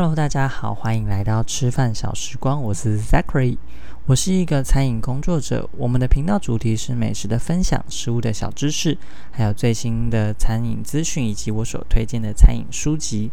[0.00, 3.58] Hello，大家好，欢迎来到吃饭小时光，我是 Zachary，
[4.06, 5.68] 我是一个餐饮工作者。
[5.76, 8.96] 我们的频道主题是美食的分享、食物的小知识，
[9.30, 13.30] 还有最新的餐饮资讯以及我所推荐的餐饮书籍。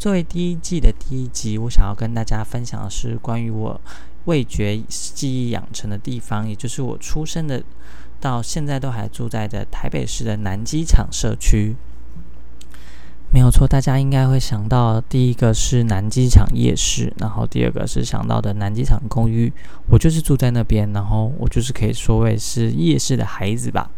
[0.00, 3.80] 作为第一季的第一集，我想要跟大家分享的是关于我
[4.24, 7.62] 味觉记忆养成的地方，也就是我出生的
[8.18, 11.76] 到现在都还住在的台北市的南机场社区。
[13.32, 19.52] 没有错，大家应该会想到第一个是南机场夜市，然后第二个是想到的南机场公寓。
[19.88, 23.88] 我就是住在那边，然后我就是可以说为是夜市的孩子吧。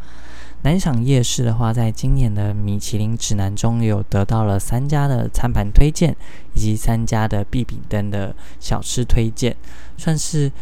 [0.64, 6.14] 南机场夜市的话，在今年的米其林指南中有得到了三家的餐盘推荐，
[6.52, 9.56] 以及三家的必比登的小吃推荐，
[9.96, 10.52] 算是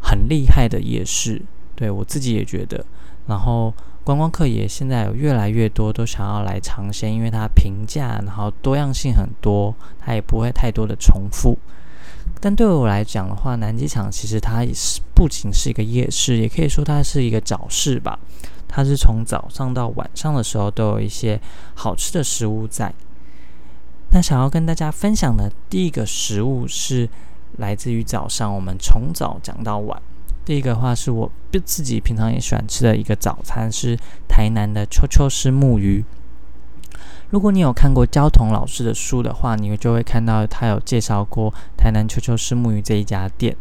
[0.00, 1.40] 很厉害的夜市。
[1.76, 2.84] 对我自己也觉得，
[3.28, 3.72] 然后。
[4.08, 11.58] 观光客也现在有越来越多都想要来尝鲜，因为它平价，然后多样性很多，它也不会太多的重复。
[12.40, 18.18] 但对我来讲的话，南机场其实它也是不仅是一个夜市，也可以说它是一个早市吧。
[18.66, 21.38] 它是从早上到晚上的时候都有一些
[21.74, 22.90] 好吃的食物在。
[24.12, 27.06] 那想要跟大家分享的第一个食物是
[27.58, 30.00] 来自于早上，我们从早讲到晚。
[30.46, 33.96] 第一个话是我自己平常也喜欢吃的一个早餐是
[34.28, 36.04] 台南的秋秋丝木鱼。
[37.30, 43.54] 如果你有看过焦桐老师的书的话，你就会看到他有介绍过台南秋秋丝木鱼这一家店。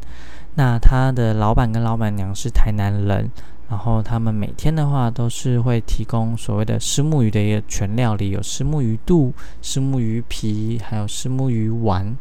[0.56, 3.30] 那他的老板跟老板娘是台南人，
[3.70, 12.18] 然后他们每天的话都是会提供所谓的丝木鱼的一个全料理，有丝木鱼肚、丝木鱼皮，还有丝木鱼丸。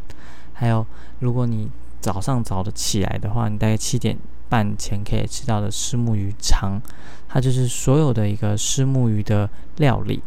[0.52, 0.84] 还有
[1.20, 1.70] 如果你
[2.00, 4.18] 早上早的起来的话，你大概七点。
[4.48, 6.80] 半前可以吃到的虱目鱼肠，
[7.28, 10.22] 它就是所有的一个虱目鱼的料理。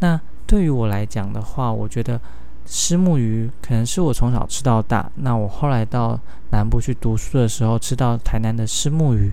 [0.00, 2.20] 那对于我来讲的话，我觉得
[2.66, 5.10] 虱目鱼可能是我从小吃到大。
[5.16, 6.18] 那我后来到
[6.50, 9.32] 南部去读书的时候，吃到台南的虱目鱼，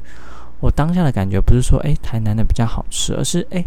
[0.60, 3.66] 我当下的感觉不是说诶台南的比较好吃，而是诶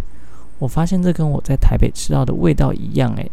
[0.59, 3.30] 我发现这跟我在台北吃到的味道一样诶。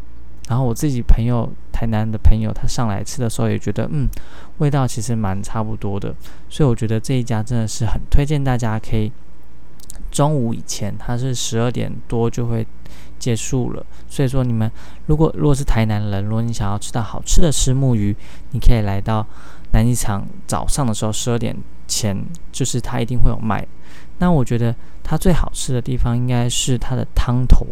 [0.48, 4.08] 然后我自己朋友台南的朋友，他上来吃的时候也觉得，嗯，
[4.60, 6.16] 味道其实蛮差不多的。
[6.50, 9.12] 所以我觉得这一家真的是很推荐大家可以
[10.10, 12.66] 中午以前，它是十二点多就会
[13.20, 13.86] 结束了。
[14.08, 14.72] 所以说你们
[15.08, 18.16] 如果如果是台南人，如果你想要吃到好吃的石木鱼，
[18.52, 19.26] 你可以来到
[19.74, 21.56] 南机场早上的时候十二点
[21.88, 22.16] 前，
[22.54, 23.68] 就是它一定会有卖。
[24.20, 27.68] 那我觉得它最好吃的地方应该是它的汤头。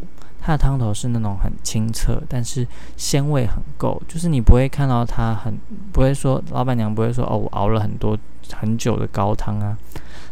[0.45, 5.57] 它的汤头是那种很清澈，但是鲜味很够，就是你不会看到它很
[5.91, 8.15] 不会说老板娘不会说哦，我熬了很多
[8.53, 9.75] 很久的高汤啊，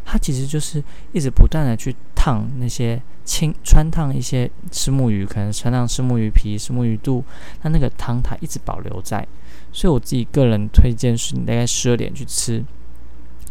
[0.06, 7.26] 它其实就是一直不断的去烫那些清穿烫一些石木鱼，可能穿烫石木鱼皮、石木鱼肚，
[7.64, 9.28] 那那个汤它一直保留在，
[9.72, 12.64] 所以我自己个人推荐是你大概十二点去吃，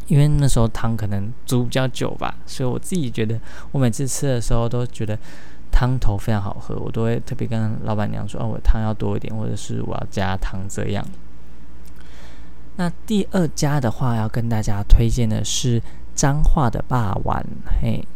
[0.06, 3.40] 因为那时候汤可能煮比较久吧，所以我自己觉得
[3.72, 5.18] 我每次吃的时候都觉得。
[5.72, 11.04] 汤头非常好喝，我都会特别跟老板娘说：“哦，我汤要多一点，或者是我要加汤这样。”
[12.76, 15.82] 那第二家的话，要跟大家推荐的是
[16.14, 17.44] 彰化的霸丸。
[17.80, 18.06] 嘿，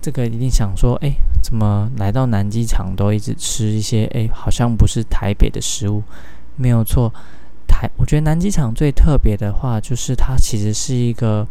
[0.00, 1.12] 这个一定想说：“哎，
[1.42, 4.04] 怎么来到南机场都一直吃一些？
[4.14, 6.02] 哎，好像不是台北的食物。”
[6.54, 7.12] 没有错，
[7.66, 11.46] 台我觉得南机场最特别的话，就是它其实是一个。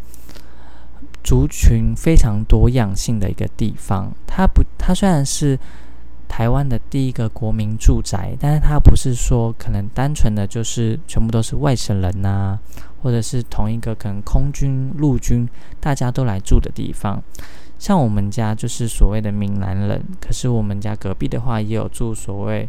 [1.23, 5.59] 族群非常多样性的一个地方，它不，它虽然是
[6.28, 12.57] 台湾的第一个国民住宅，但是它不是说可能单纯的就是全部都是外省人呐，
[13.01, 15.47] 或者是同一个可能空军、陆军
[15.79, 17.22] 大家都来住的地方。
[17.78, 22.67] 像我们家就是所谓的闽南人，可是我们家隔壁的话也有住所谓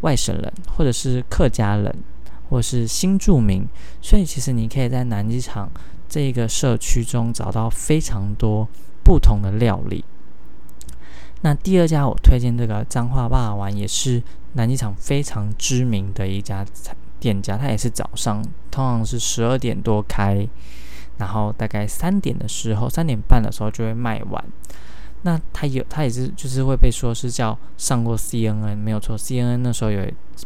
[0.00, 1.94] 外省人，或者是客家人，
[2.50, 3.66] 或是新住民，
[4.02, 5.70] 所以其实你可以在南机场。
[6.08, 8.68] 这个社区中找到非常多
[9.04, 10.04] 不同的料理。
[11.42, 14.20] 那第二家我推荐这个彰化霸王丸也是
[14.54, 16.66] 南机场非常知名的一家
[17.20, 20.48] 店家，它也是早上，通常是十二点多开，
[21.18, 24.44] 然后大概三点的时候，三点半的时候就会卖完。
[25.22, 30.00] 那它有，它也是就是会被说是叫上过 CNN，没有错，CNN 那时候有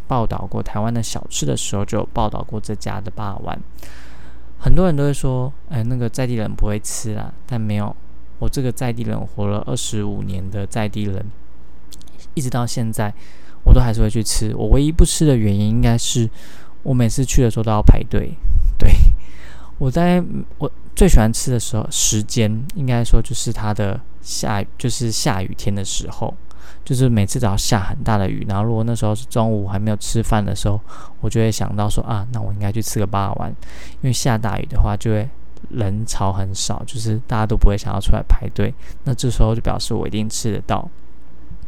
[0.07, 3.59] 报道过台湾的小吃的时候，就有报道过这家的霸王。
[4.63, 7.95] 很多人都会说，哎，那个在地人不会吃啊，但没有，
[8.39, 11.27] 我这个在地人活了二十五年的在地人，
[12.35, 13.13] 一直到现在，
[13.65, 14.55] 我都还是会去吃。
[14.55, 16.31] 我唯一不吃的原因，应该是
[16.85, 18.35] 我每次去的时候都要排队。
[18.79, 18.89] 对
[19.79, 20.23] 我在
[20.59, 26.33] 我最喜欢吃的时候，时间应该说就是它的下，就是下雨天的时候，
[26.85, 30.81] 就是每次只要下很大的雨，然后如果那时候是中午还没有吃饭的时候，
[31.21, 33.57] 我就会想到说啊，那我应该去吃个霸王，因
[34.03, 35.29] 为下大雨的话就会
[35.71, 38.75] 人潮很少，就是大家都不会想要出来排队，
[39.05, 40.89] 那这时候就表示我一定吃得到。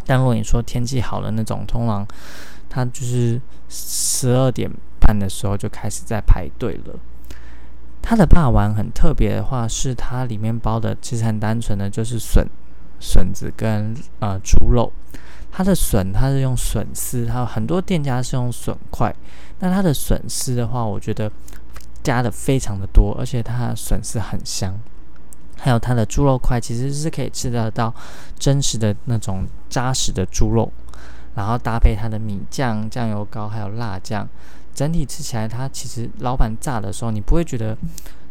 [0.07, 2.07] 但如果你说天气好了那种，通常
[2.69, 4.71] 它就是十二点
[5.01, 6.95] 半的时候就开始在排队了。
[8.03, 12.47] 它的霸王很特别的话，是它里面包的其实很单纯的，就是笋、
[13.05, 14.91] 笋子跟呃猪肉。
[15.53, 19.15] 它的笋它是用笋丝，它很多店家是用笋块。
[19.61, 21.31] 那它的笋丝的话，我觉得
[22.03, 24.75] 加的非常的多，而且它的笋丝很香。
[25.57, 27.95] 还有它的猪肉块，其实是可以吃得到
[28.37, 30.73] 真实的那种扎实的猪肉，
[31.37, 34.29] 然后搭配它的米酱、酱油膏还有辣酱。
[34.75, 37.77] 整体吃起来，它其实老板炸的时候，你不会觉得，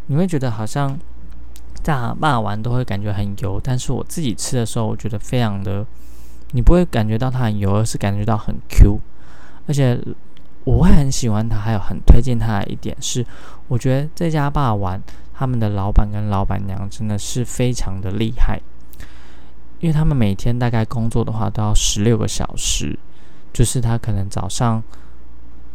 [0.08, 1.00] 你会觉得好像
[1.84, 5.86] 炸骂完都会感觉很油，但是我自己吃的时候，我觉得非常的，
[6.52, 9.00] 你不会感觉到它很油，而是感觉到很 Q，
[9.68, 10.00] 而且
[10.64, 13.26] 我会很喜欢它，还有很推荐它的一点是，
[13.68, 15.00] 我觉得这家霸王
[15.34, 18.60] 他们的老板跟老板娘真的是非常的厉害，
[19.80, 22.98] 因为他们每天大概工作的话都要十六个小时，
[23.52, 24.82] 就是他可能早上。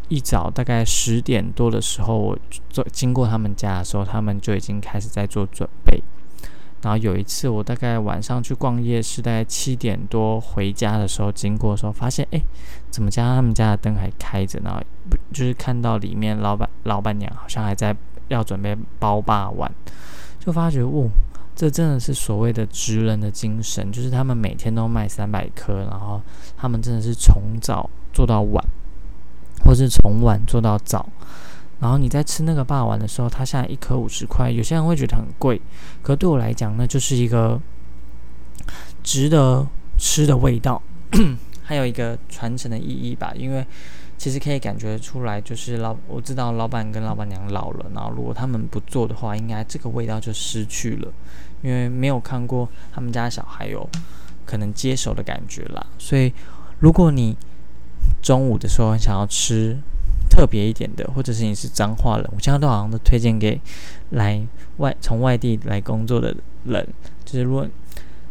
[0.08, 2.38] 一早大概十点多的时候，我
[2.68, 6.02] 做经过他们家的时候，他们就已经开始在做准备。
[6.80, 12.40] 然后有一次，我大概晚上去逛夜市，大概七点多回家的时候，经过的时候，发现哎，
[12.88, 14.80] 怎么家他们家的灯还开着呢？
[15.10, 17.94] 不就是看到里面老板老板娘好像还在
[18.28, 19.68] 要准备包霸碗，
[20.38, 21.10] 就发觉哦，
[21.56, 26.22] 这真的是所谓的职人的精神，就是他们每天都卖三百颗，然后
[26.56, 28.64] 他们真的是从早做到晚。
[29.68, 31.06] 或是从晚做到早，
[31.78, 35.60] 然后你在吃那个霸王的时候，它现在一颗五十块，有些人会觉得很贵，
[36.00, 37.60] 可对我来讲，那就是一个
[39.02, 39.66] 值得
[39.98, 40.80] 吃的味道，
[41.62, 43.30] 还有一个传承的意义吧。
[43.36, 43.62] 因为
[44.16, 51.12] 其实可以感觉出来，就是老我知道老板跟老板娘老了，然后如果他们不做的话，应该这个味道就失去了，
[51.60, 53.86] 因为没有看过他们家小孩有
[54.46, 55.86] 可能接手的感觉啦。
[55.98, 56.32] 所以
[56.78, 57.36] 如果你
[58.20, 59.76] 中午的时候想要吃
[60.28, 63.60] 特别一点的，或者是你是脏话人，我现在都好像都推荐给
[64.10, 66.34] 来外从外地来工作的
[66.64, 66.86] 人。
[67.24, 67.66] 就是如果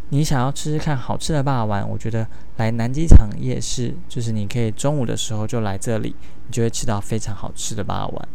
[0.09, 8.27] 你想要吃吃看好吃的霸王，我觉得来南机场夜市，就是你可以中午的时候就来这里，你就会吃到非常好吃的霸王。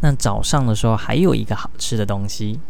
[0.00, 2.60] 那早上的时候还有一个好吃的东西，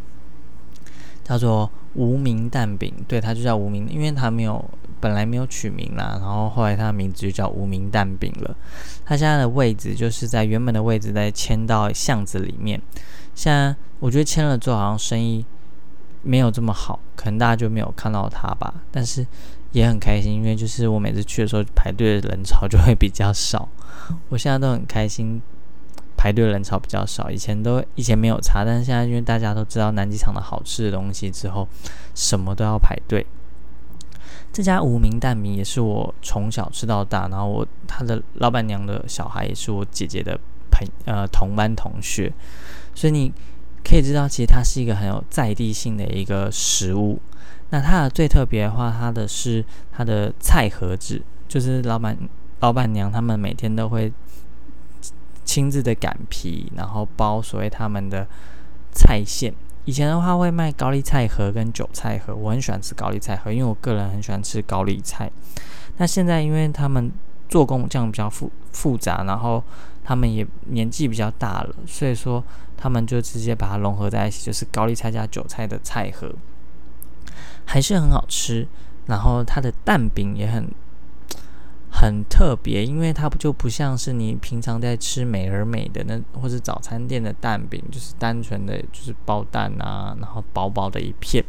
[1.25, 1.71] 叫做。
[1.95, 4.65] 无名蛋饼，对，它就叫无名，因为它没有
[5.01, 8.57] 本来没有取名啦，然后后来它的名字就叫无名蛋饼了。
[9.05, 12.81] 它现在的位置就是在原本的位置，在迁到巷子里面。
[13.35, 15.45] 现在我觉得迁了之后，好像生意
[16.23, 18.73] 没有这么好，可能大家就没有看到它吧。
[18.91, 19.27] 但是
[19.73, 23.69] 也很开心，因为就是我每次去的时候，排队的人潮就会比较少。
[24.29, 25.43] 我现在都很开心。
[26.23, 31.67] 排队人潮比较少，以前都以前没有差，但是现在因为大家都知道南机场的好吃的东西之后，
[32.15, 33.27] 什么都要排队。
[34.53, 40.39] 这家无名蛋饼也是我从小吃到大，然后我他的老板娘的小孩也是我姐姐的
[40.71, 42.33] 朋呃同班同学，
[42.95, 43.33] 所以你
[43.83, 47.21] 可以知道，其实它是一个很有在地性的一个食物。
[47.71, 52.17] 那它的最特别的话，它的是它的菜盒子，就是老板
[52.61, 54.13] 老板娘他们每天都会。
[55.45, 58.27] 亲自的擀皮，然后包所谓他们的
[58.93, 59.53] 菜馅。
[59.85, 65.31] 以前的话会卖高丽菜盒跟韭菜盒，我很喜欢吃高丽菜盒，因为我个人很喜欢吃高丽菜。
[65.97, 67.11] 那现在因为他们
[67.49, 69.63] 做工这样比较复复杂，然后
[70.05, 72.43] 他们也年纪比较大了，所以说
[72.77, 76.33] 他们就直接把它融合在一起，就是高丽菜加韭菜的菜盒，
[77.65, 78.69] 还是很好吃。
[79.07, 80.71] 然后它的蛋饼也很。
[81.95, 91.45] 很特别，因为它不就不像是你平常在吃美而美的那或者早餐店的蛋饼，就是单纯的就是包蛋啊，然后薄薄的一片。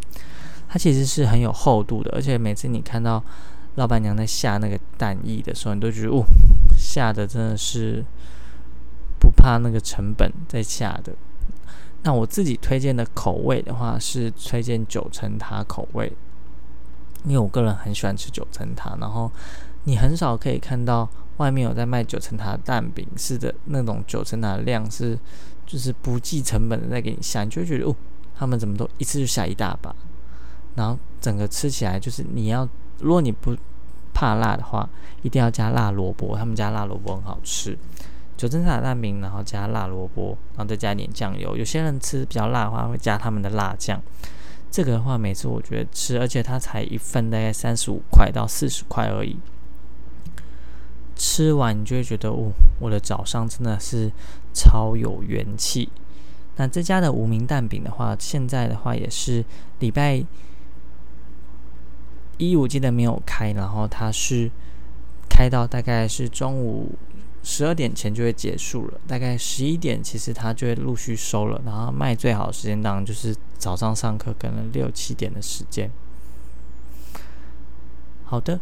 [0.67, 3.23] 它其实是很有厚度的，而且每次你看到
[3.75, 6.23] 老板娘在下那个蛋液的时候，你都觉得哦，
[6.77, 8.03] 下的真的是
[9.19, 11.13] 不怕那个成本在下的。
[12.03, 16.12] 那我自己推荐的口味的话，是推荐九层塔口味，
[17.23, 19.31] 因为我个人很喜欢吃九层塔，然后。
[19.85, 25.17] 你很少可以看到外面有在卖九层塔的蛋饼，是的那种九层塔的量是，
[25.65, 27.95] 就是不计成本的在给你下，你就会觉得哦，
[28.35, 29.93] 他们怎么都一次就下一大把，
[30.75, 32.67] 然后整个吃起来就是你要，
[32.99, 33.55] 如果你不
[34.13, 34.87] 怕辣的话，
[35.21, 37.77] 一定要加辣萝卜，他们家辣萝卜很好吃，
[38.37, 43.99] 九层塔蛋饼然后加辣萝卜，然后再加一点酱油，有些人吃比较辣的话会加他们的辣酱，
[44.71, 49.37] 这个的话，每次我觉得吃，而且它才一份大概三十五块到四十块而已。
[51.15, 54.12] 吃完你就会觉得，哦，我的早上真的是
[54.53, 55.89] 超有元气。
[56.55, 59.43] 那这家的无名蛋饼的话，现在的话也是
[59.79, 60.24] 礼拜
[62.38, 64.50] 一我记得没有开，然后它是
[65.29, 66.91] 开到大概是中午
[67.41, 75.89] 十二点前就会结束了，大概十一点其实它就会陆续收了，然后卖最好的时间当然就是早上上课可能六七点的时间。
[78.25, 78.60] 好的，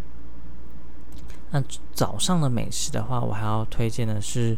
[1.51, 1.61] 那
[1.93, 4.57] 早上的美食的话，我还要推荐的是，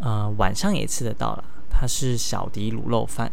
[0.00, 1.44] 呃，晚上也吃得到了。
[1.68, 3.30] 它是小迪卤肉饭，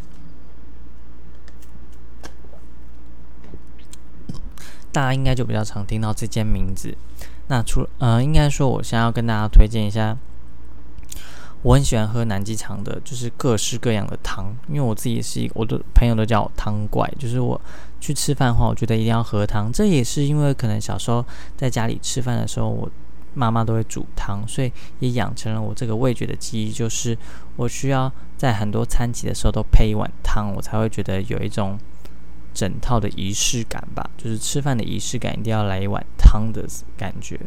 [4.92, 6.98] 大家应该就比较常听到这间名字。
[7.48, 10.18] 那除呃，应该说我先要跟大家推荐一下，
[11.62, 14.56] 我很喜欢喝南极场的，就是各式各样的汤。
[14.68, 17.60] 因为我自己是一个，我的朋友都叫我汤怪，就是我
[18.00, 19.72] 去吃饭的话，我觉得一定要喝汤。
[19.72, 21.26] 这也是因为可能小时候
[21.56, 22.90] 在家里吃饭的时候，我。
[23.34, 27.18] 妈妈都会煮汤，所以也养成了我这个味觉的记忆，就是
[27.56, 31.80] 我需要在很多餐期的时候都配一碗汤，我才会觉得有一种
[32.54, 34.10] 整套的仪式感吧。
[34.18, 37.40] 就是吃饭的仪式感，一定要来一碗汤的感觉。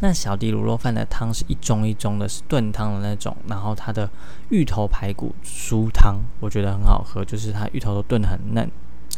[0.00, 4.10] 那小弟卤肉饭的汤是一盅一盅的，是炖汤的那种，然后它的
[4.50, 8.70] 芋头排骨酥汤，我觉得很好喝，就是它芋头都炖得很嫩、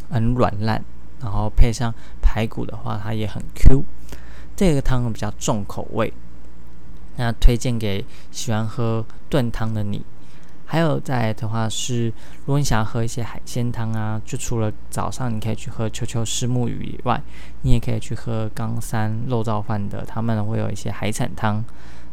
[0.09, 0.81] 很软烂，
[1.19, 3.83] 然后配上排骨的话，它也很 Q。
[4.55, 6.13] 这个汤比较重口味，
[7.17, 10.03] 那推荐给喜欢喝炖汤的你。
[10.69, 12.07] 还有再的话是，
[12.39, 17.23] 如果你想要喝一些海鲜汤啊，就除了早上你可以去喝秋秋虱目鱼以外，
[17.61, 21.63] 你也可以去喝冈山肉燥饭的，他们会有一些海产汤。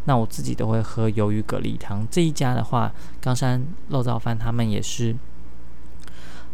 [0.04, 2.06] 那我自己都会喝鱿鱼蛤蜊汤。
[2.08, 5.16] 这一家的话，冈山肉燥饭他们也是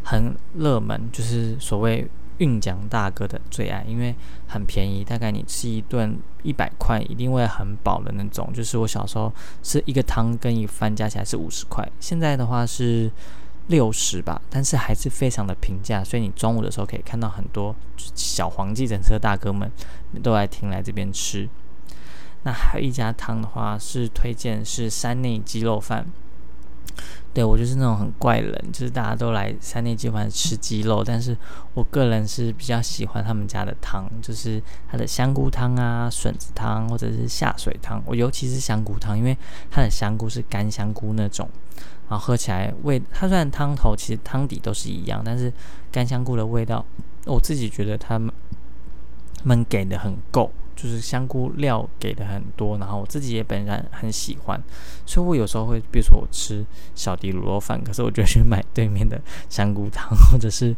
[0.04, 2.08] 很热门，就是所谓。
[2.40, 4.14] 运奖大哥的最爱，因为
[4.48, 8.50] 很便宜，大概你吃一顿一百块，一定会很饱的那种。
[8.52, 9.32] 就是我小时候
[9.62, 13.10] 吃一个汤跟一饭加起来是五十块，现在的话是
[13.68, 16.02] 六十吧，但是还是非常的平价。
[16.02, 17.76] 所以你中午的时候可以看到很多
[18.14, 19.70] 小黄计程车大哥们
[20.22, 21.48] 都来停来这边吃。
[22.42, 26.06] 那还有一家汤的话是推荐是山内鸡肉饭。
[27.32, 31.36] 对我就是那种很怪人，就是大家都来三内鸡饭吃鸡肉，但是
[31.74, 34.60] 我个人是比较喜欢他们家的汤，就是
[34.90, 38.02] 它的香菇汤啊、笋子汤或者是下水汤。
[38.04, 39.36] 我尤其是香菇汤，因为
[39.70, 41.48] 它的香菇是干香菇那种，
[42.08, 45.52] 然后喝起来味，它虽然汤头其实汤底都是一样，但是
[45.92, 46.84] 干香菇的味道，
[47.26, 48.34] 我自己觉得他们
[49.44, 50.50] 们给的很够。
[50.80, 54.58] 就是香菇料给的很多，然后我自己也本身很喜欢，
[55.04, 59.20] 所以我有时候会，比如说我吃小迪卤肉饭，可是我就去买对面的
[59.50, 60.74] 香菇汤，或者是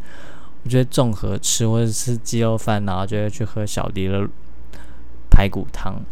[0.64, 4.28] 我觉得综合吃，或者是鸡肉饭，然后就会去喝小迪的
[5.30, 6.02] 排骨汤。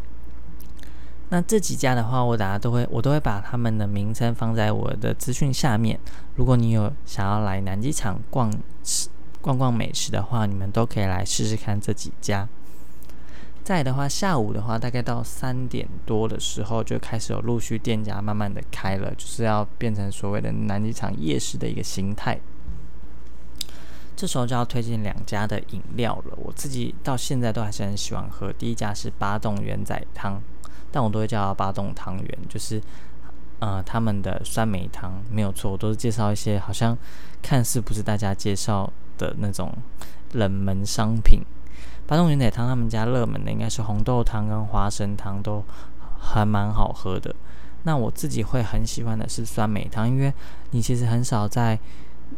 [1.30, 5.98] 那这几家的话，我大家都会，我都会把他们的名称放在我的资讯下面。
[6.36, 8.52] 如果你有想要来南机场逛
[8.84, 9.08] 吃
[9.40, 12.48] 逛逛美食的话，你们都可以来试试看这几家。
[13.62, 22.40] 在的话，下午的话，大概到三点多的时候，就开始有陆续店家慢慢的开了，就是要变成所谓的南极场夜市的一个形态。
[24.16, 28.52] 这时候就要推荐两家的饮料了，我自己到现在都还是很喜欢喝。
[28.52, 30.42] 第一家是八洞圆仔汤，
[30.90, 32.82] 但我都会叫八洞汤圆，就是
[33.60, 36.96] 呃他们的酸梅汤没有错，我都是介绍一些好像
[37.40, 39.72] 看似不是大家介绍的那种
[40.32, 41.40] 冷门商品。
[42.10, 45.62] 八洞云仔汤，他们家热门的应该是红豆汤跟花生汤，都
[46.18, 47.32] 还蛮好喝的。
[47.84, 50.34] 那我自己会很喜欢的是酸梅汤，因为
[50.72, 51.78] 你其实很少在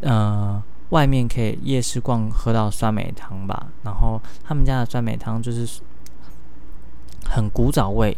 [0.03, 3.69] 呃外面可以夜市逛喝到酸梅汤吧。
[3.83, 5.81] 然后他们家的酸梅汤就是
[7.25, 8.15] 很古早味，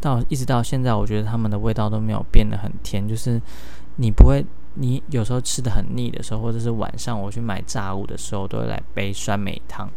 [0.00, 3.40] 到一直到现在，我觉得他们的味道都没有变得很甜，就是
[3.94, 4.44] 你不会，
[4.74, 9.88] 你有时候吃的很腻的时候，或者是晚上我去买炸物的时候，都会来杯酸梅汤。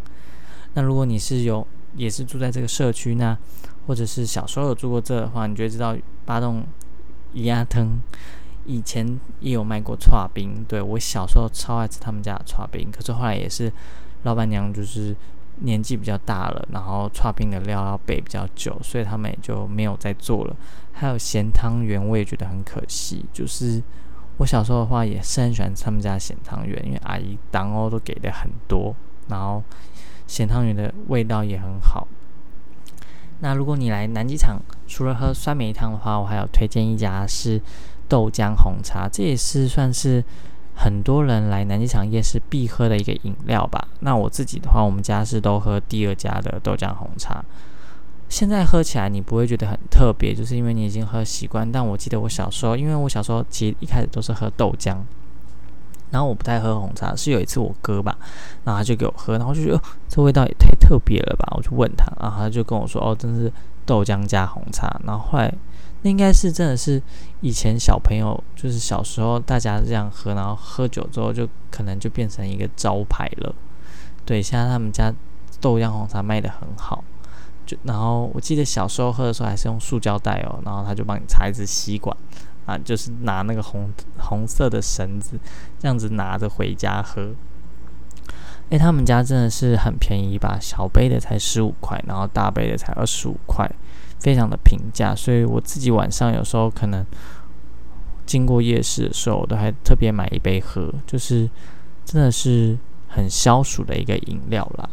[0.74, 3.36] 那如果你是有也是住在这个社区，那
[3.88, 5.96] 或者是小时候有住过这的话，你就会知道
[6.26, 6.64] 八栋
[7.34, 8.00] 鸭汤
[8.66, 10.64] 以前也有卖过串冰。
[10.68, 13.72] 对我小时候超爱吃他们家的串冰，可是后来也是
[14.24, 15.16] 老板娘就是
[15.62, 20.56] 年纪比较大了，然后串冰的料要备比较久，所以他们也就没有再做了。
[20.94, 23.26] 还有咸汤圆，我也觉得很可惜。
[23.34, 23.82] 就是
[24.38, 28.96] 我小时候的话也是很喜欢吃他们家咸汤圆，因为阿姨当哦都给的很多，
[29.28, 29.64] 然后。
[30.30, 32.08] 咸汤圆的味道也很好。
[33.40, 37.60] 那如果你来南极场，除了喝酸梅汤的话，我还有推荐一家是
[38.08, 40.24] 豆浆红茶，这也是算是
[40.76, 43.88] 很多人来南机场夜市必喝的一个饮料吧。
[44.02, 47.44] 那我自己的话，我们家是都喝第二家的豆浆红茶。
[48.28, 51.70] 现在喝起来你不会觉得很特别，就是因为你已经喝习惯。
[51.72, 54.98] 但我记得我小时候，因为我小时候其实一开始都是喝豆浆，
[56.12, 57.16] 然后我不太喝红茶。
[57.16, 58.18] 是有一次我哥吧，
[58.64, 61.54] 然后他就给我喝，然后就觉得这味道也太特别了吧。
[61.58, 63.52] 我就问他，然后他就跟我说：“哦，真是
[63.86, 65.54] 豆浆加红茶。”然后后来
[66.02, 67.02] 那应该是真的是
[67.42, 73.54] 以前小朋友就是小时候大家这样喝，然后喝酒之后就可能就变成一个招牌了。
[74.26, 75.14] 对，现在他们家
[75.60, 77.04] 豆浆红茶卖的很好。
[77.66, 82.16] 就然后我记得小时候喝的时候还是用塑胶袋哦，然后他就帮你插一支吸管
[82.70, 85.40] 啊，就是拿那个红红色的绳子
[85.80, 87.34] 这样子拿着回家喝。
[88.70, 90.60] 诶，他们家真的是很便宜吧？
[90.62, 93.68] 小杯的才十五块，然后大杯的才二十五块，
[94.20, 95.16] 非常的平价。
[95.16, 97.04] 所以我自己晚上有时候可能
[98.28, 101.50] 经过夜市的时候，我都还特别买一杯喝，就是
[102.06, 104.88] 真的是很消暑的一个饮料啦。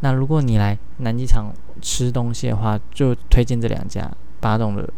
[0.00, 4.10] 那如果你来南机场吃东西的话，就推荐这两家
[4.40, 4.88] 八栋的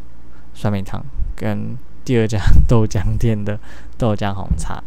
[0.55, 1.77] 酸梅汤跟
[2.09, 3.61] 第二家豆浆店的
[3.99, 4.83] 豆浆红茶。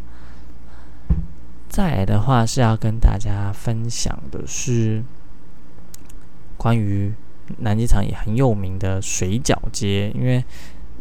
[1.70, 5.04] 再来的话是要跟大家分享的是
[6.58, 7.14] 关于
[7.60, 10.44] 南机场也很有名的水饺街，因为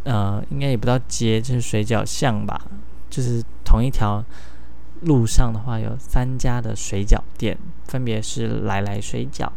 [0.05, 2.61] 呃应该也不知道街就是水饺巷吧，
[3.09, 4.23] 就是同一条。
[5.05, 9.49] 路上的话有三家的水饺店，分别是来来水饺、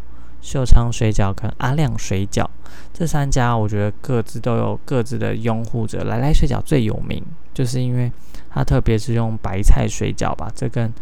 [0.43, 2.45] 秀昌水饺跟阿亮水饺。
[2.93, 6.03] 这三家我觉得各自都有各自的拥护者。
[6.03, 7.23] 来来水饺最有名，
[7.53, 8.12] 就是因为
[8.50, 10.93] 它特别是用白菜水饺吧，这跟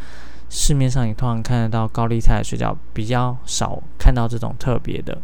[0.50, 5.18] 市面上你通常看得到高丽菜水饺比较少看到这种特别的。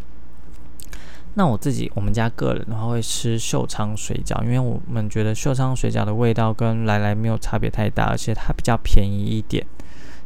[1.35, 9.63] 那我自己，我们家个人的话会吃秀昌水饺，因为我们觉得秀昌水饺的味道跟来来没有差别太大，而且它比较便宜一点。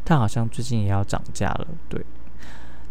[0.05, 2.03] 但好像最近也要涨价了，对。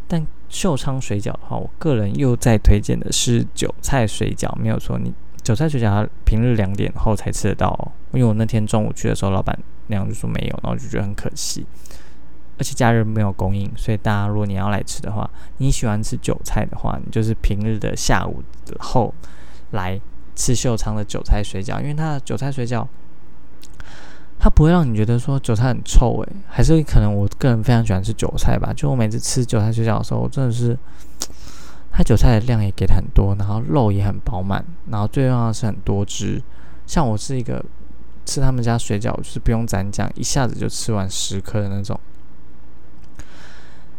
[0.07, 11.65] 但秀昌水饺的话，我个人又在推荐的是韭菜水饺，没有错，你韭菜水饺它平日两点后才吃得到哦，因为我那天中午去的时候，老板娘就说没有，然后就觉得很可惜。
[12.59, 18.43] 而且假日没有供应，所以大家如果你要来吃的话，你喜欢吃韭菜的话，你就是平日的下午
[18.79, 19.15] 后
[19.71, 19.99] 来
[20.37, 22.87] 吃秀昌的韭菜水饺，因为它的韭菜水饺，
[24.43, 28.73] 它不会让你觉得说韭菜很臭诶，还是可能我个人非常喜欢吃韭菜吧。
[28.75, 30.77] 就我每次吃韭菜水饺的时候，我真的是
[31.93, 36.43] 它韭菜的量也给的很多，然后肉也很饱满，然后最重要的是很多汁。
[36.87, 37.63] 像我是一个
[38.25, 42.01] 吃他们家水饺就是不用蘸酱，一下子就吃完十颗的那种。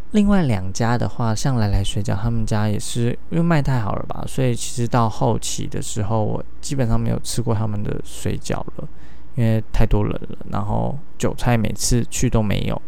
[0.10, 8.88] 另外两家的话，像来来水饺，他们家也是因为卖太好了吧，所以其实到后期的时候，我基本上没有吃过他们的水饺了，
[9.36, 10.38] 因为太多人了。
[10.50, 12.82] 然后韭菜每次去都没有。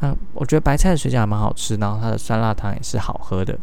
[0.00, 3.58] 那我觉得白菜的水饺还蛮好吃，然后它的酸辣汤也是好喝的。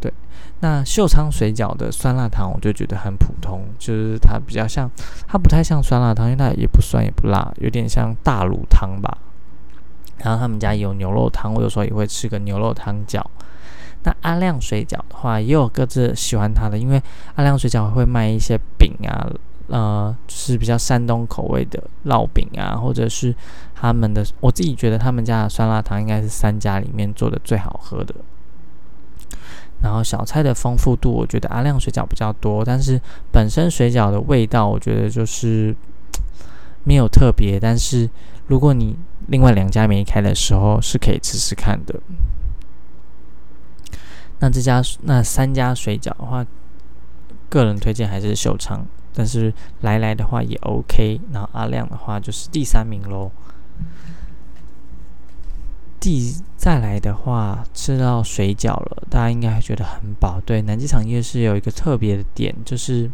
[0.00, 0.12] 对，
[0.60, 4.90] 那秀昌水饺的酸辣汤我就觉得很普通，就是它比较像，
[5.26, 9.18] 它不太像酸辣汤，因为它也不酸也不辣，有点像大卤汤吧。
[10.18, 13.22] 然后他们家有牛肉汤，我有时候也会吃个牛肉汤饺。
[14.04, 17.02] 那阿亮水饺的话，也有各自喜欢它的，因为
[17.34, 19.28] 阿亮水饺会卖一些饼啊，
[19.68, 23.34] 呃，是比较山东口味的烙饼啊，或者是
[23.74, 28.14] 他们的，我自己觉得他们家的酸辣汤应该是三家里面做的最好喝的。
[29.82, 33.00] 然后小菜的丰富度，我觉得阿亮水饺比较多，但是
[33.30, 35.74] 本身水饺的味道，我觉得就是
[36.84, 38.10] 没有特别，但是。
[38.48, 42.00] 如果你另外两家没开的时候，是可以吃吃看的。
[44.38, 46.46] 那这家那三家水饺的话，
[47.50, 48.86] 个人推荐还是秀昌，
[49.18, 51.20] 但是来来的话也 OK。
[51.32, 53.28] 然后阿亮的话就是第三名喽。
[55.98, 60.40] 第再来的话，吃到水饺了，大家应该还觉得很饱。
[60.46, 63.10] 对，南机场夜市有一个特别的点，就是。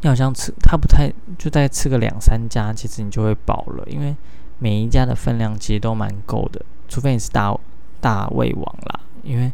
[0.00, 4.16] 你好像吃，它不太就再吃个两三家，其实你就会饱了，因为
[4.58, 7.56] 每一家的分量其实都蛮够的，除非你是大
[8.00, 9.00] 大胃王啦。
[9.22, 9.52] 因为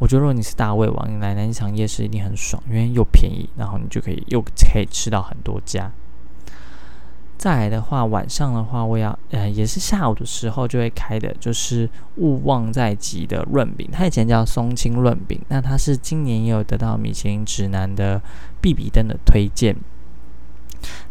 [0.00, 5.92] 我觉得如果你是大胃王，你来南场夜市一定很爽，因为又便宜，然后你就可以又可以吃到很多家。
[7.36, 18.20] 再来的话，晚上的话，我要呃也是下午的时候就会开的，就是勿忘在即的润饼，它以前叫松青润饼，那它是今年也有得到米其林指南的
[18.60, 19.76] 必比登的推荐。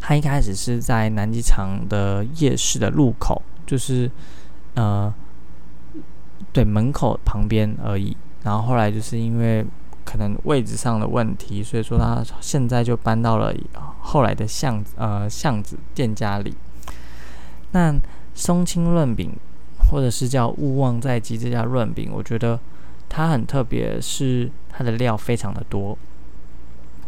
[0.00, 4.10] 它一开始是在南机场的夜市的入口，就是
[4.74, 5.12] 呃
[6.52, 9.64] 对门口旁边而已，然后后来就是因为。
[10.02, 13.54] 可能位置上的问题，所以说他现在就搬到了
[14.00, 16.52] 后来的巷子呃巷子店家里。
[17.70, 17.94] 那
[18.34, 19.30] 松青润饼，
[19.88, 22.58] 或者是叫勿忘在即这家润饼，我觉得
[23.08, 25.96] 它很特别，是它的料非常的多，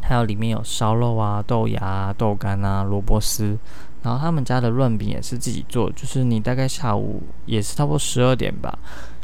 [0.02, 3.58] 还有里面有烧肉啊、豆芽、豆干啊、萝卜丝，
[4.02, 8.78] 然后他们家的润饼也是自己做，就是你大概下午也是差不多十二点吧，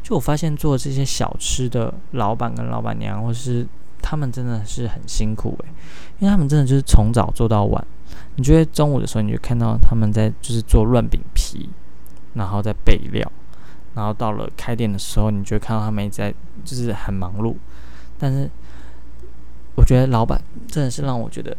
[0.08, 3.66] 就我发现做这些小吃的老板跟老板娘，或是
[4.00, 5.68] 他们真的是很辛苦诶，
[6.18, 7.86] 因为他们真的就是从早做到晚。
[8.36, 11.68] 你觉得中午的时候，你就看到他们在就是做润饼皮，
[12.32, 13.30] 然后再备料，
[13.96, 16.32] 然后到了开店的时候，你就看到他们在
[16.64, 17.54] 就是很忙碌。
[18.18, 18.48] 但是
[19.74, 21.54] 我觉得老板真的是让我觉得，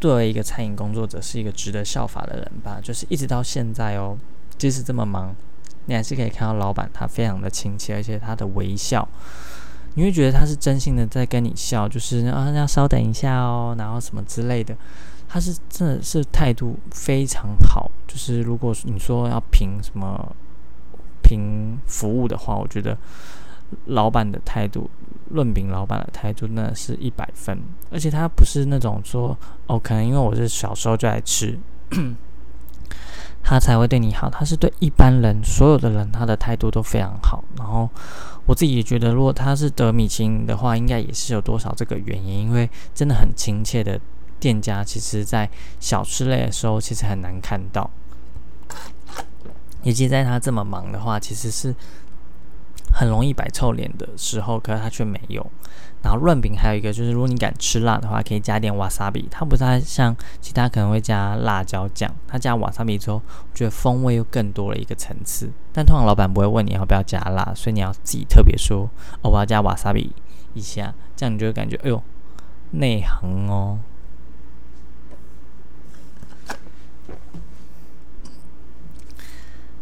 [0.00, 2.78] 作为一个餐饮工作者，是一个值得效法的人吧。
[2.80, 4.16] 就是一直到现在哦，
[4.56, 5.34] 即使这么忙，
[5.86, 9.06] 你还是可以看到老板他非常的亲切，而且他的微笑。
[9.96, 14.76] 你会觉得他是真心的在跟你笑，就是啊，要稍等一下哦，然后什么之类的，
[15.28, 17.88] 他是真的是态度非常好。
[18.08, 20.34] 就是如果你说要评什么
[21.22, 22.98] 评服务的话，我觉得
[23.86, 24.90] 老板的态度，
[25.30, 27.56] 论饼老板的态度，那是一百分。
[27.92, 29.36] 而且他不是那种说
[29.68, 31.56] 哦，可能因为我是小时候就爱吃，
[33.44, 34.28] 他才会对你好。
[34.28, 37.44] 他是对一般人，所有的人，他的态度都非常好。
[37.56, 37.88] 然后。
[38.46, 43.98] 我自己也觉得，如果他是得米其林的话，应该也是有多少这个原因，因为真的很亲切的
[44.38, 45.48] 店家，其实在
[45.80, 47.90] 小吃类的时候其实很难看到，
[49.82, 51.74] 以及在他这么忙的话，其实是
[52.92, 55.50] 很容易摆臭脸的时候，可是他却没有。
[56.04, 59.26] 然后润饼还有一个就是，如果你敢吃辣的话，可以加点瓦萨比。
[59.30, 65.50] 它不太像其他可能会加辣椒酱，它加瓦萨比之后，我觉得风味又更多了一个层次。
[65.72, 68.90] 但通常老板不会问你要不要加辣，所以你要自己特别说
[69.22, 70.12] 哦，我要加瓦萨比
[70.52, 72.02] 一下，这样你就会感觉哎呦
[72.72, 73.78] 内行哦。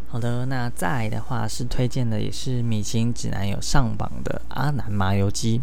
[0.07, 5.61] 好的，那再来的话是推荐的，也是米其林指南有上榜的阿南麻油鸡。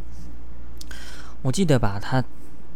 [1.42, 2.22] 我记得吧，他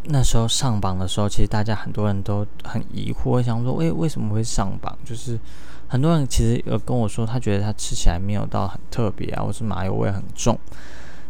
[0.04, 4.96] 那时候上榜的时候，其实大家很多人都很疑惑，想说，诶，为什么会上榜？
[5.04, 5.38] 就是
[5.86, 10.58] 很多人其实有跟我说，他觉得他吃起来没有到很特别啊，或是麻油味很重。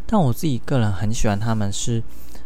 [0.06, 2.02] 但我自己个人很喜欢他们，是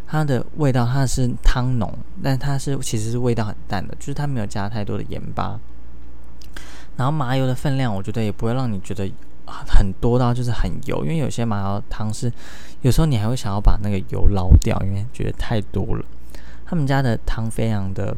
[0.06, 5.60] 它的味道，它是汤浓，但它是其实是味道很淡的，就是它没有加太多的盐巴。
[6.96, 9.10] 然后麻油的分量，我觉得也不会让你觉得。
[9.66, 12.32] 很多到就是很油，因为有些麻油汤是
[12.82, 16.04] 有时候你还会想要把那个油捞掉，因为觉得太多了。
[16.66, 18.16] 他们家的汤非常的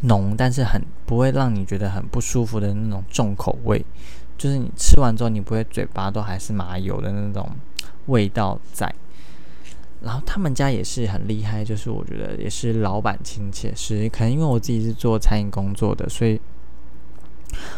[0.00, 3.84] 浓，但是很不会让你觉得很不舒服的那种重口味，
[4.36, 7.48] 就是你吃完之后你不会嘴巴都还是麻油的那种
[8.06, 8.92] 味道在。
[10.02, 16.40] 然后他们家也是很厉害，就是我觉得也是老板亲切，是可能因为我自己是做餐饮工作的，所以。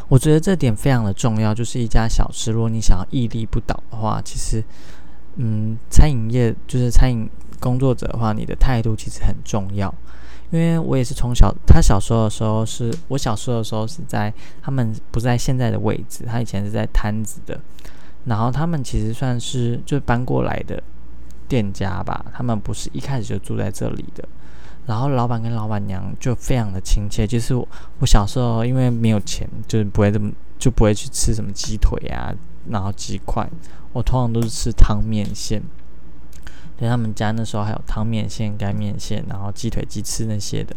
[0.08, 4.62] 我觉得这点非常的重要，就是一家小吃，如果你想要屹立不倒的话，其实，
[5.36, 7.28] 嗯，餐饮业就是餐饮
[7.60, 9.92] 工作者的话，你的态度其实很重要。
[10.50, 17.60] 因为我也是从小，他小时候的时候是我小时候的时候是在他们不在现在的位置，他以前是在摊子的，
[18.24, 20.82] 然后他们其实算是就搬过来的
[21.46, 24.26] 店家吧，他们不是一开始就住在这里的。
[24.88, 27.26] 然后老板跟老板娘就非常的亲切。
[27.26, 32.34] 就是我我小时候因为没有钱，就是不会这么就不会去吃什么鸡腿啊，
[32.70, 33.46] 然后鸡块。
[33.92, 35.62] 我通常都是吃汤面线。
[36.78, 40.74] 对他们家那时候还有汤面线、干面线，然后鸡腿、鸡翅那些的。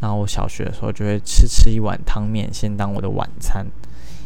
[0.00, 3.64] 然后我小学的时候就会吃吃一碗汤面线当我的晚餐，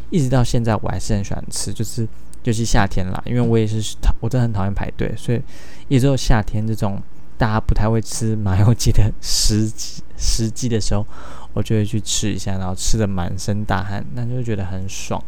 [0.09, 1.71] 一直到现在我还是很喜欢吃。
[1.71, 2.07] 就是
[2.45, 5.39] 尤其夏天啦，因为我也是讨我真的很讨厌排队，所以
[5.87, 6.99] 也只有夏天这种。
[7.39, 9.71] 大家不太会吃麻油鸡的时
[10.17, 11.07] 时机的时候，
[11.53, 15.23] 我就会去吃一下，然后吃的满身大汗，那就觉得很爽。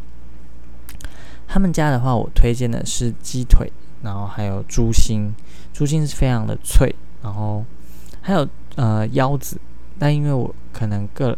[1.48, 3.72] 他们家的话，我推荐的是鸡腿，
[4.02, 5.34] 然后还有猪心，
[5.72, 7.64] 猪心是非常的脆，然后
[8.20, 8.46] 还有
[8.76, 9.58] 呃腰子，
[9.98, 11.30] 但因为我可能个，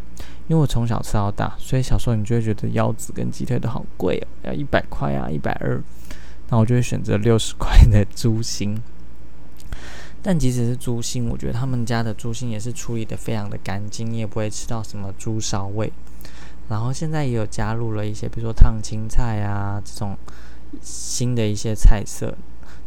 [0.49, 5.81] 因为我从小吃到大，所以小时候你就会觉得腰子跟鸡腿都好贵哦，要一百块啊，一百二，
[6.49, 8.77] 那我就会选择六十块的猪心。
[10.27, 15.93] 但即使是猪心，我觉得他们家的猪心也是处理的非常的干净，你也不会吃到什么猪骚味。
[16.71, 20.17] 然后现在也有加入了一些，比如说烫青菜啊这种
[20.81, 22.35] 新的一些菜色。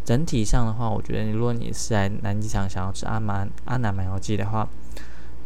[0.03, 4.67] 整体上的话，我觉得如果你是在南机场想要吃阿蛮阿南麻油鸡的话，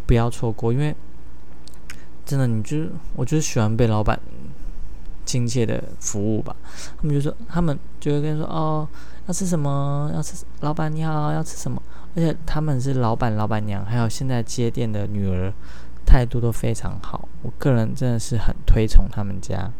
[0.06, 0.96] 不要错过，因为
[2.26, 2.86] 真的，你就
[3.18, 4.18] 我就是喜欢被老板
[5.26, 6.56] 亲切的服务吧。
[6.98, 8.88] 他们就说，他们就会跟你说哦。
[9.28, 10.12] 要吃什么？
[10.14, 11.81] 要吃老板你好，要吃什么？
[12.16, 15.54] 而且他们是老板、老板娘，还有现在接店的女儿，
[16.06, 19.72] 态度都非常好，我个人真的是很推崇他们家，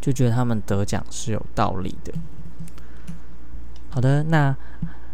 [0.00, 2.12] 就觉得他们得奖是有道理的。
[3.88, 4.54] 好的，那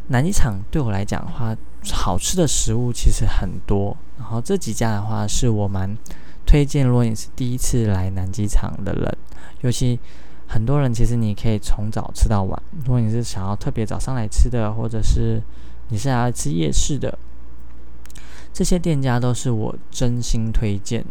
[0.09, 1.57] 南机场对我来讲的话，
[1.93, 5.97] 好吃的食物其实很多，然后这几家的话是我蛮
[6.45, 6.85] 推荐。
[6.85, 9.17] 如果你是第一次来南机场的人，
[9.61, 10.01] 尤其
[10.49, 12.61] 很多人其实你可以从早吃到晚。
[12.85, 15.41] 如果你是想要特别早上来吃的，或者是
[15.93, 17.19] 你是要吃夜市的。
[18.51, 21.05] 这些店家都是我真心推荐，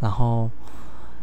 [0.00, 0.50] 然后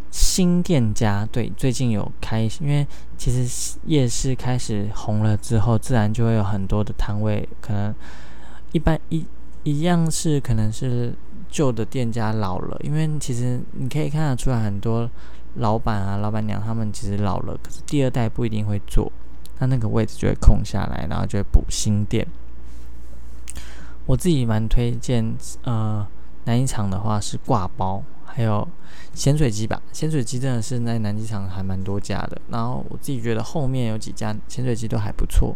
[0.09, 2.85] 新店家对最近有开，因为
[3.17, 7.93] 其实夜市开始红了之后，自然就会有很多的摊位，可能
[8.71, 9.25] 一般一
[9.63, 11.13] 一样是可能是
[11.49, 15.09] 旧的店家老了，因为其实你可以看得出来，很多
[15.55, 19.11] 老板啊、老板娘他们其实老了，可是第二代不一定会做，
[19.59, 22.25] 那那个位置就会空下来，然后就会补新店。
[24.05, 26.05] 我自己蛮推荐，呃，
[26.45, 28.67] 南机场的话是挂包，还有
[29.13, 29.79] 咸水鸡吧。
[29.91, 35.55] 咸水鸡真的是在南机场还蛮多家的，然后我自己觉得后面有几家咸水鸡都还不错。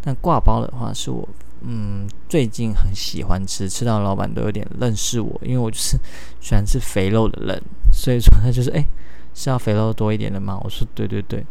[0.00, 1.28] 但挂包的话是我，
[1.60, 5.96] 嗯，最近很喜欢吃，吃到老板都有点认识我，因为我就是
[6.40, 8.84] 喜欢吃肥肉的人，所以说他就是，哎，
[9.34, 10.60] 是要肥肉多一点的吗？
[10.64, 11.46] 我说对对对，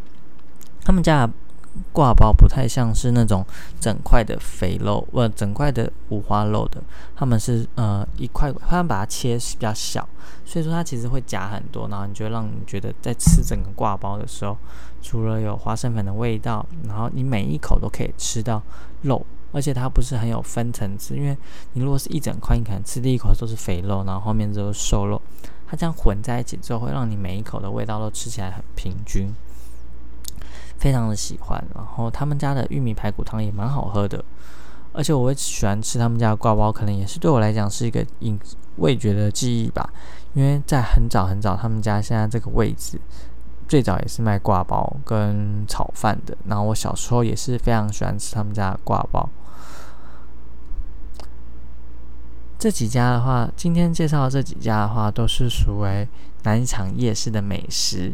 [0.84, 1.26] 他们家。
[1.92, 3.44] 挂包不太像是那种
[3.80, 6.82] 整块的肥肉，或整块的五花肉的，
[7.16, 10.08] 他们是呃一块，他们把它切比较小，
[10.44, 14.56] 所以说它其实会夹很多，然后你就让你觉得在吃整个挂包的时候，
[15.02, 18.62] 除了有花生粉的味道，然后你每一口都可以吃到
[19.02, 21.36] 肉，而且它不是很有分层次，因为
[21.72, 25.20] 你如果是一整块，你可能吃第一口都是肥肉，然后后面都是瘦肉，
[25.66, 29.34] 它这样混在一起之后，会让你每一口的味道都吃起来很平均。
[30.78, 34.24] 非常的喜欢，然后他们家的玉米排骨汤也蛮好喝的，
[34.92, 38.38] 而且我会喜欢吃他们家的挂包，可能也是对我来讲是一个饮
[38.76, 39.88] 味觉的记忆吧。
[40.34, 43.00] 因为在很早很早，他们家现在这个位置
[43.68, 49.28] 最早也是卖挂包跟炒饭的，然后我小时候也是非常喜欢吃他们家的挂包。
[52.58, 56.08] 这几家的话，今天介绍这几家的话，都是属于
[56.44, 58.12] 南场夜市的美食。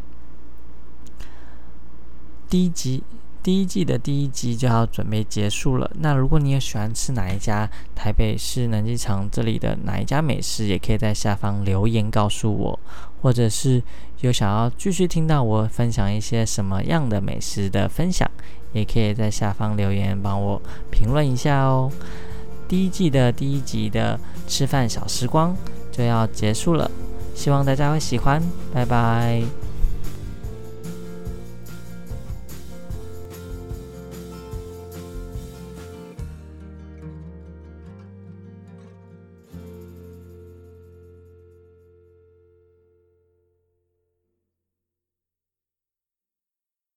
[2.51, 3.01] 第一集，
[3.45, 5.89] 第一季的第一集就要准备结束了。
[6.01, 12.77] 那如果你也喜欢吃哪一家台北市南机场这里的哪一家美食，也可以在下方留言告诉我，
[13.23, 13.81] 或者是
[14.23, 18.29] 有想要继续听到我分享一些什么样的美食的分享，
[18.73, 20.61] 也可以在下方留言帮我
[20.91, 21.89] 评论一下哦。
[22.67, 25.57] 第一季的第一集的吃饭小时光
[25.93, 26.91] 就要结束了，
[27.33, 28.43] 希望大家会喜欢，
[28.75, 29.60] 拜拜。